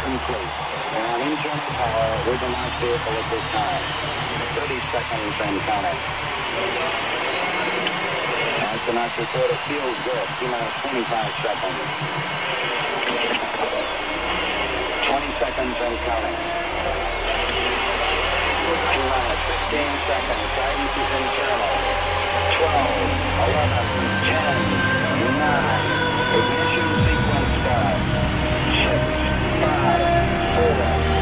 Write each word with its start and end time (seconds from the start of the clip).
complete. 0.00 0.54
And 0.96 1.04
on 1.12 1.20
internal 1.20 1.72
power 1.76 2.08
with 2.24 2.40
the 2.40 2.48
launch 2.48 2.74
vehicle 2.80 3.14
at 3.20 3.26
this 3.28 3.46
time. 3.52 3.84
30 4.56 4.80
seconds 4.90 5.34
and 5.44 5.56
counting. 5.68 6.00
Astronauts 8.60 9.16
report 9.20 9.50
it 9.50 9.60
feels 9.68 9.98
good. 10.04 10.26
T 10.40 10.48
minus 10.48 10.74
25 10.80 11.44
seconds. 11.44 11.84
20 15.06 15.32
seconds 15.36 15.76
and 15.84 15.96
counting. 16.08 16.38
T 18.70 18.94
minus 19.04 19.40
15 19.52 19.84
seconds. 20.08 20.48
Guidance 20.56 20.94
is 20.96 21.10
internal. 21.20 21.76
12, 22.56 23.48
11, 23.52 24.00
10, 24.28 25.00
9. 25.40 26.10
Ignition 26.30 26.88
sequence 27.04 27.52
start. 27.60 28.00
6, 28.70 29.29
Para, 29.60 31.19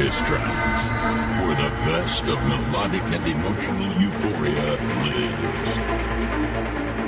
Focus 0.00 0.18
Tracks, 0.28 0.88
where 1.42 1.56
the 1.56 1.68
best 1.84 2.22
of 2.22 2.38
melodic 2.48 3.02
and 3.02 3.26
emotional 3.26 4.00
euphoria 4.00 4.78
lives. 5.04 6.99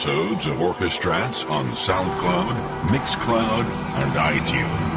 Episodes 0.00 0.46
of 0.46 0.56
Orchestrance 0.56 1.44
on 1.50 1.66
SoundCloud, 1.72 2.56
Mixcloud, 2.88 3.64
and 4.00 4.12
iTunes. 4.14 4.89